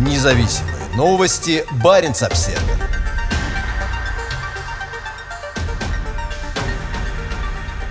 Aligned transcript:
Независимые 0.00 0.96
новости. 0.96 1.62
Барин 1.84 2.12
обсерва 2.12 2.58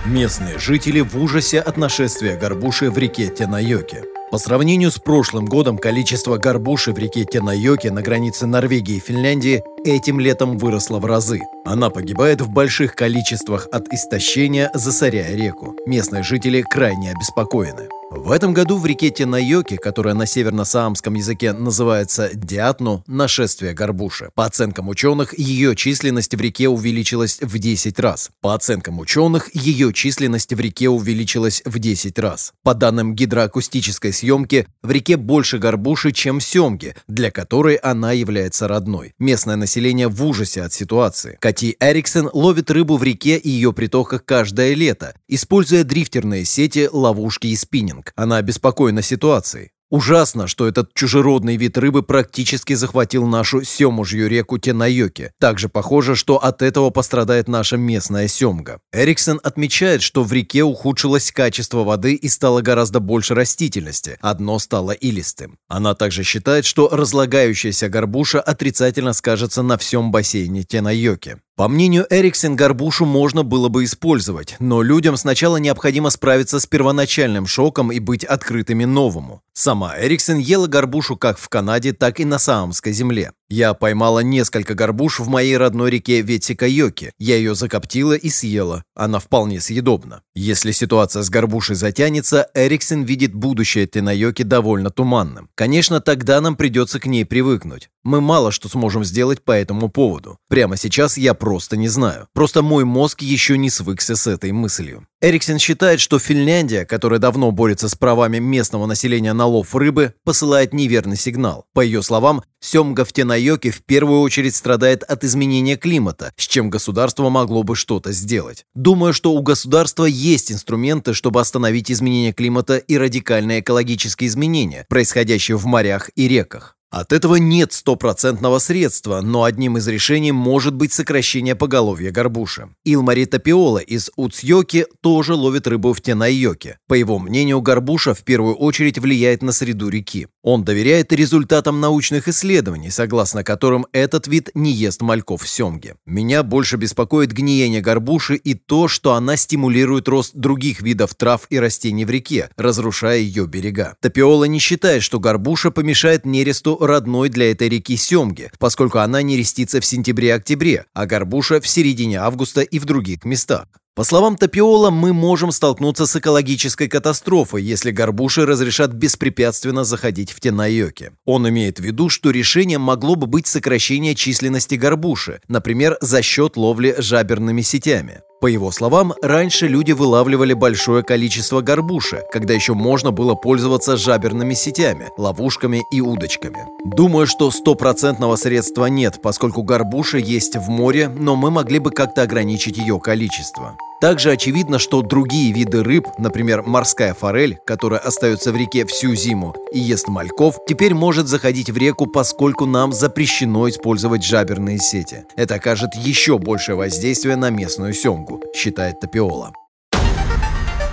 Местные 0.04 0.58
жители 0.58 1.02
в 1.02 1.16
ужасе 1.16 1.60
от 1.60 1.76
нашествия 1.76 2.36
горбуши 2.36 2.90
в 2.90 2.98
реке 2.98 3.28
Тенайоке. 3.28 4.02
По 4.32 4.38
сравнению 4.38 4.90
с 4.90 4.98
прошлым 4.98 5.46
годом 5.46 5.78
количество 5.78 6.36
горбуши 6.36 6.92
в 6.92 6.98
реке 6.98 7.24
Тенайоке 7.24 7.92
на 7.92 8.02
границе 8.02 8.46
Норвегии 8.46 8.96
и 8.96 9.00
Финляндии 9.00 9.62
этим 9.84 10.18
летом 10.18 10.58
выросло 10.58 10.98
в 10.98 11.04
разы. 11.04 11.38
Она 11.64 11.90
погибает 11.90 12.40
в 12.40 12.50
больших 12.50 12.96
количествах 12.96 13.68
от 13.70 13.86
истощения, 13.92 14.72
засоряя 14.74 15.36
реку. 15.36 15.76
Местные 15.86 16.24
жители 16.24 16.62
крайне 16.62 17.12
обеспокоены. 17.12 17.88
В 18.12 18.32
этом 18.32 18.52
году 18.52 18.76
в 18.76 18.84
реке 18.86 19.10
Тенайоки, 19.10 19.76
которая 19.76 20.14
на 20.14 20.26
северно-саамском 20.26 21.14
языке 21.14 21.52
называется 21.52 22.30
Диатну, 22.34 23.04
нашествие 23.06 23.72
горбуши. 23.72 24.30
По 24.34 24.46
оценкам 24.46 24.88
ученых, 24.88 25.38
ее 25.38 25.76
численность 25.76 26.34
в 26.34 26.40
реке 26.40 26.68
увеличилась 26.68 27.38
в 27.40 27.56
10 27.56 28.00
раз. 28.00 28.30
По 28.40 28.54
оценкам 28.54 28.98
ученых, 28.98 29.54
ее 29.54 29.92
численность 29.92 30.52
в 30.52 30.58
реке 30.58 30.88
увеличилась 30.88 31.62
в 31.64 31.78
10 31.78 32.18
раз. 32.18 32.52
По 32.64 32.74
данным 32.74 33.14
гидроакустической 33.14 34.12
съемки, 34.12 34.66
в 34.82 34.90
реке 34.90 35.16
больше 35.16 35.58
горбуши, 35.58 36.10
чем 36.10 36.40
семги, 36.40 36.96
для 37.06 37.30
которой 37.30 37.76
она 37.76 38.10
является 38.10 38.66
родной. 38.66 39.14
Местное 39.20 39.54
население 39.54 40.08
в 40.08 40.24
ужасе 40.24 40.62
от 40.62 40.72
ситуации. 40.72 41.36
Кати 41.40 41.76
Эриксон 41.78 42.28
ловит 42.32 42.72
рыбу 42.72 42.96
в 42.96 43.04
реке 43.04 43.36
и 43.36 43.48
ее 43.48 43.72
притоках 43.72 44.24
каждое 44.24 44.74
лето, 44.74 45.14
используя 45.28 45.84
дрифтерные 45.84 46.44
сети, 46.44 46.88
ловушки 46.90 47.46
и 47.46 47.54
спиннинг. 47.54 47.99
Янг. 48.00 48.12
Она 48.16 48.36
обеспокоена 48.38 49.02
ситуацией. 49.02 49.70
Ужасно, 49.90 50.46
что 50.46 50.68
этот 50.68 50.94
чужеродный 50.94 51.56
вид 51.56 51.76
рыбы 51.76 52.04
практически 52.04 52.74
захватил 52.74 53.26
нашу 53.26 53.64
семужью 53.64 54.28
реку 54.28 54.56
Тенайоки. 54.56 55.32
Также 55.40 55.68
похоже, 55.68 56.14
что 56.14 56.36
от 56.36 56.62
этого 56.62 56.90
пострадает 56.90 57.48
наша 57.48 57.76
местная 57.76 58.28
семга. 58.28 58.78
Эриксон 58.92 59.40
отмечает, 59.42 60.02
что 60.02 60.22
в 60.22 60.32
реке 60.32 60.62
ухудшилось 60.62 61.32
качество 61.32 61.82
воды 61.82 62.14
и 62.14 62.28
стало 62.28 62.60
гораздо 62.60 63.00
больше 63.00 63.34
растительности. 63.34 64.16
Одно 64.20 64.60
стало 64.60 64.92
илистым. 64.92 65.58
Она 65.66 65.96
также 65.96 66.22
считает, 66.22 66.66
что 66.66 66.88
разлагающаяся 66.92 67.88
горбуша 67.88 68.40
отрицательно 68.40 69.12
скажется 69.12 69.62
на 69.62 69.76
всем 69.76 70.12
бассейне 70.12 70.62
Тенайоки. 70.62 71.38
По 71.60 71.68
мнению 71.68 72.06
Эриксон, 72.08 72.56
горбушу 72.56 73.04
можно 73.04 73.42
было 73.42 73.68
бы 73.68 73.84
использовать, 73.84 74.56
но 74.60 74.80
людям 74.80 75.18
сначала 75.18 75.58
необходимо 75.58 76.08
справиться 76.08 76.58
с 76.58 76.64
первоначальным 76.64 77.46
шоком 77.46 77.92
и 77.92 77.98
быть 77.98 78.24
открытыми 78.24 78.86
новому. 78.86 79.42
Сама 79.52 79.94
Эриксон 80.00 80.38
ела 80.38 80.68
горбушу 80.68 81.18
как 81.18 81.36
в 81.36 81.50
Канаде, 81.50 81.92
так 81.92 82.18
и 82.18 82.24
на 82.24 82.38
Саамской 82.38 82.94
земле. 82.94 83.32
Я 83.50 83.74
поймала 83.74 84.20
несколько 84.20 84.74
горбуш 84.74 85.20
в 85.20 85.28
моей 85.28 85.58
родной 85.58 85.90
реке 85.90 86.22
Ветсикайоки. 86.22 87.12
Я 87.18 87.36
ее 87.36 87.54
закоптила 87.54 88.14
и 88.14 88.30
съела. 88.30 88.84
Она 88.94 89.18
вполне 89.18 89.60
съедобна. 89.60 90.22
Если 90.34 90.70
ситуация 90.70 91.22
с 91.22 91.28
горбушей 91.28 91.76
затянется, 91.76 92.48
Эриксон 92.54 93.02
видит 93.02 93.34
будущее 93.34 93.86
Тенайоки 93.86 94.44
довольно 94.44 94.88
туманным. 94.90 95.50
Конечно, 95.56 96.00
тогда 96.00 96.40
нам 96.40 96.56
придется 96.56 97.00
к 97.00 97.06
ней 97.06 97.26
привыкнуть. 97.26 97.90
Мы 98.02 98.22
мало 98.22 98.50
что 98.50 98.68
сможем 98.68 99.04
сделать 99.04 99.42
по 99.42 99.52
этому 99.52 99.90
поводу. 99.90 100.38
Прямо 100.48 100.78
сейчас 100.78 101.18
я 101.18 101.34
просто 101.34 101.76
не 101.76 101.88
знаю. 101.88 102.28
Просто 102.32 102.62
мой 102.62 102.86
мозг 102.86 103.20
еще 103.20 103.58
не 103.58 103.68
свыкся 103.68 104.16
с 104.16 104.26
этой 104.26 104.52
мыслью. 104.52 105.06
Эриксон 105.20 105.58
считает, 105.58 106.00
что 106.00 106.18
Финляндия, 106.18 106.86
которая 106.86 107.20
давно 107.20 107.50
борется 107.50 107.90
с 107.90 107.94
правами 107.94 108.38
местного 108.38 108.86
населения 108.86 109.34
на 109.34 109.44
лов 109.44 109.74
рыбы, 109.74 110.14
посылает 110.24 110.72
неверный 110.72 111.18
сигнал. 111.18 111.66
По 111.74 111.82
ее 111.82 112.02
словам, 112.02 112.42
семга 112.58 113.04
в 113.04 113.12
Тенайоке 113.12 113.70
в 113.70 113.84
первую 113.84 114.22
очередь 114.22 114.56
страдает 114.56 115.02
от 115.02 115.22
изменения 115.22 115.76
климата, 115.76 116.32
с 116.36 116.46
чем 116.46 116.70
государство 116.70 117.28
могло 117.28 117.64
бы 117.64 117.76
что-то 117.76 118.12
сделать. 118.12 118.64
Думаю, 118.74 119.12
что 119.12 119.32
у 119.32 119.42
государства 119.42 120.06
есть 120.06 120.50
инструменты, 120.50 121.12
чтобы 121.12 121.38
остановить 121.38 121.92
изменение 121.92 122.32
климата 122.32 122.78
и 122.78 122.96
радикальные 122.96 123.60
экологические 123.60 124.28
изменения, 124.28 124.86
происходящие 124.88 125.58
в 125.58 125.66
морях 125.66 126.08
и 126.16 126.28
реках. 126.28 126.78
От 126.90 127.12
этого 127.12 127.36
нет 127.36 127.72
стопроцентного 127.72 128.58
средства, 128.58 129.20
но 129.20 129.44
одним 129.44 129.76
из 129.76 129.86
решений 129.86 130.32
может 130.32 130.74
быть 130.74 130.92
сокращение 130.92 131.54
поголовья 131.54 132.10
горбуши. 132.10 132.68
Илмари 132.84 133.26
Тапиола 133.26 133.78
из 133.78 134.10
Уцьёки 134.16 134.86
тоже 135.00 135.34
ловит 135.34 135.68
рыбу 135.68 135.92
в 135.92 136.00
Тенайоке. 136.00 136.78
По 136.88 136.94
его 136.94 137.20
мнению, 137.20 137.60
горбуша 137.60 138.12
в 138.12 138.24
первую 138.24 138.56
очередь 138.56 138.98
влияет 138.98 139.40
на 139.40 139.52
среду 139.52 139.88
реки. 139.88 140.26
Он 140.42 140.64
доверяет 140.64 141.12
результатам 141.12 141.80
научных 141.80 142.26
исследований, 142.26 142.90
согласно 142.90 143.44
которым 143.44 143.86
этот 143.92 144.26
вид 144.26 144.50
не 144.54 144.72
ест 144.72 145.00
мальков 145.00 145.46
семги. 145.46 145.94
Меня 146.06 146.42
больше 146.42 146.76
беспокоит 146.76 147.30
гниение 147.30 147.82
горбуши 147.82 148.34
и 148.34 148.54
то, 148.54 148.88
что 148.88 149.14
она 149.14 149.36
стимулирует 149.36 150.08
рост 150.08 150.34
других 150.34 150.80
видов 150.82 151.14
трав 151.14 151.46
и 151.50 151.60
растений 151.60 152.04
в 152.04 152.10
реке, 152.10 152.50
разрушая 152.56 153.18
ее 153.18 153.46
берега. 153.46 153.94
Тапиола 154.00 154.44
не 154.44 154.58
считает, 154.58 155.04
что 155.04 155.20
горбуша 155.20 155.70
помешает 155.70 156.26
нересту 156.26 156.79
родной 156.86 157.28
для 157.28 157.50
этой 157.50 157.68
реки 157.68 157.96
Семги, 157.96 158.50
поскольку 158.58 158.98
она 158.98 159.22
не 159.22 159.36
рестится 159.36 159.80
в 159.80 159.84
сентябре-октябре, 159.84 160.86
а 160.94 161.06
горбуша 161.06 161.60
в 161.60 161.68
середине 161.68 162.18
августа 162.20 162.62
и 162.62 162.78
в 162.78 162.84
других 162.84 163.24
местах. 163.24 163.66
По 163.96 164.04
словам 164.04 164.36
Тапиола, 164.36 164.90
мы 164.90 165.12
можем 165.12 165.52
столкнуться 165.52 166.06
с 166.06 166.16
экологической 166.16 166.88
катастрофой, 166.88 167.62
если 167.62 167.90
горбуши 167.90 168.46
разрешат 168.46 168.92
беспрепятственно 168.92 169.84
заходить 169.84 170.30
в 170.30 170.40
Тенайоке. 170.40 171.12
Он 171.26 171.48
имеет 171.48 171.80
в 171.80 171.82
виду, 171.82 172.08
что 172.08 172.30
решением 172.30 172.80
могло 172.80 173.16
бы 173.16 173.26
быть 173.26 173.46
сокращение 173.46 174.14
численности 174.14 174.76
горбуши, 174.76 175.40
например, 175.48 175.98
за 176.00 176.22
счет 176.22 176.56
ловли 176.56 176.94
жаберными 176.98 177.62
сетями. 177.62 178.22
По 178.40 178.46
его 178.46 178.70
словам, 178.70 179.12
раньше 179.20 179.68
люди 179.68 179.92
вылавливали 179.92 180.54
большое 180.54 181.02
количество 181.02 181.60
горбуши, 181.60 182.22
когда 182.32 182.54
еще 182.54 182.72
можно 182.72 183.10
было 183.10 183.34
пользоваться 183.34 183.98
жаберными 183.98 184.54
сетями, 184.54 185.08
ловушками 185.18 185.82
и 185.92 186.00
удочками. 186.00 186.64
Думаю, 186.86 187.26
что 187.26 187.50
стопроцентного 187.50 188.36
средства 188.36 188.86
нет, 188.86 189.20
поскольку 189.22 189.62
горбуша 189.62 190.16
есть 190.16 190.56
в 190.56 190.70
море, 190.70 191.08
но 191.08 191.36
мы 191.36 191.50
могли 191.50 191.80
бы 191.80 191.90
как-то 191.90 192.22
ограничить 192.22 192.78
ее 192.78 192.98
количество. 192.98 193.76
Также 194.00 194.30
очевидно, 194.30 194.78
что 194.78 195.02
другие 195.02 195.52
виды 195.52 195.82
рыб, 195.82 196.06
например, 196.16 196.62
морская 196.62 197.12
форель, 197.12 197.58
которая 197.66 198.00
остается 198.00 198.50
в 198.50 198.56
реке 198.56 198.86
всю 198.86 199.14
зиму 199.14 199.54
и 199.72 199.78
ест 199.78 200.08
мальков, 200.08 200.56
теперь 200.66 200.94
может 200.94 201.28
заходить 201.28 201.68
в 201.68 201.76
реку, 201.76 202.06
поскольку 202.06 202.64
нам 202.64 202.94
запрещено 202.94 203.68
использовать 203.68 204.24
жаберные 204.24 204.78
сети. 204.78 205.24
Это 205.36 205.56
окажет 205.56 205.90
еще 205.94 206.38
большее 206.38 206.76
воздействие 206.76 207.36
на 207.36 207.50
местную 207.50 207.92
семгу, 207.92 208.42
считает 208.54 209.00
Тапиола. 209.00 209.52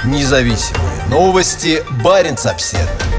Независимые 0.05 1.05
новости. 1.09 1.83
Барин 2.03 2.35
обседный. 2.43 3.16